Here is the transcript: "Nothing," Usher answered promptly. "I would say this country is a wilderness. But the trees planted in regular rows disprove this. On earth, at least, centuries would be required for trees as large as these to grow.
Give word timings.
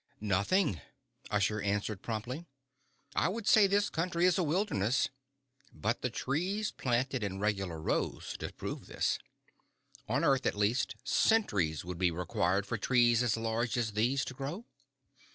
"Nothing," 0.19 0.81
Usher 1.29 1.61
answered 1.61 2.01
promptly. 2.01 2.47
"I 3.15 3.29
would 3.29 3.45
say 3.45 3.67
this 3.67 3.91
country 3.91 4.25
is 4.25 4.39
a 4.39 4.43
wilderness. 4.43 5.09
But 5.71 6.01
the 6.01 6.09
trees 6.09 6.71
planted 6.71 7.21
in 7.21 7.37
regular 7.39 7.79
rows 7.79 8.35
disprove 8.35 8.87
this. 8.87 9.19
On 10.09 10.23
earth, 10.25 10.47
at 10.47 10.57
least, 10.57 10.95
centuries 11.03 11.85
would 11.85 11.99
be 11.99 12.09
required 12.09 12.65
for 12.65 12.79
trees 12.79 13.21
as 13.21 13.37
large 13.37 13.77
as 13.77 13.91
these 13.91 14.25
to 14.25 14.33
grow. 14.33 14.65